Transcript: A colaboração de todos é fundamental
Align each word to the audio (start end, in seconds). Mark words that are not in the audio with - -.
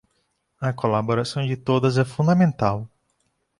A 0.59 0.73
colaboração 0.73 1.45
de 1.45 1.55
todos 1.55 1.95
é 1.95 2.03
fundamental 2.03 2.89